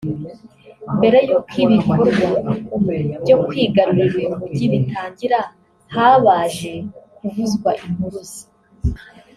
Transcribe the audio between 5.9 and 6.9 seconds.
habaje